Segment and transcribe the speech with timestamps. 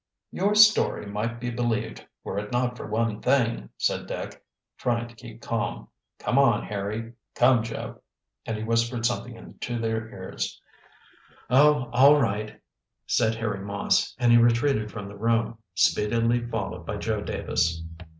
[0.31, 4.43] "Your story might be believed were it not for one thing," said Dick,
[4.79, 5.89] trying to keep calm.
[6.17, 8.01] "Come on, Harry, come, Joe."
[8.47, 10.59] And he whispered something into their ears.
[11.51, 12.59] "Oh, all right,"
[13.05, 17.83] said Harry Moss, and he retreated from the room, speedily followed by Joe Davis.